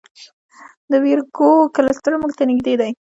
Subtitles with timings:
[0.91, 2.91] د ویرګو کلسټر موږ ته نږدې دی.